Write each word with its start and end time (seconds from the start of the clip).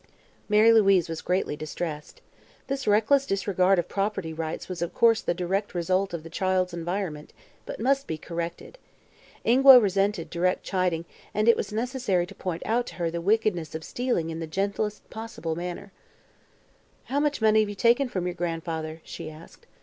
Mary 0.49 0.73
Louise 0.73 1.07
was 1.07 1.21
greatly 1.21 1.55
distressed. 1.55 2.21
This 2.65 2.87
reckless 2.87 3.27
disregard 3.27 3.77
of 3.77 3.87
property 3.87 4.33
rights 4.33 4.67
was 4.67 4.81
of 4.81 4.95
course 4.95 5.21
the 5.21 5.35
direct 5.35 5.75
result 5.75 6.11
of 6.11 6.23
the 6.23 6.29
child's 6.31 6.73
environment, 6.73 7.33
but 7.67 7.79
must 7.79 8.07
be 8.07 8.17
corrected. 8.17 8.79
Ingua 9.45 9.79
resented 9.79 10.31
direct 10.31 10.63
chiding 10.63 11.05
and 11.35 11.47
it 11.47 11.55
was 11.55 11.71
necessary 11.71 12.25
to 12.25 12.33
point 12.33 12.63
out 12.65 12.87
to 12.87 12.95
her 12.95 13.11
the 13.11 13.21
wickedness 13.21 13.75
of 13.75 13.83
stealing 13.83 14.31
in 14.31 14.39
the 14.39 14.47
gentlest 14.47 15.07
possible 15.11 15.55
manner. 15.55 15.91
"How 17.03 17.19
much 17.19 17.39
money 17.39 17.59
have 17.59 17.69
you 17.69 17.75
taken 17.75 18.09
from 18.09 18.25
your 18.25 18.33
grandfather?" 18.33 19.01
she 19.03 19.29
asked. 19.29 19.67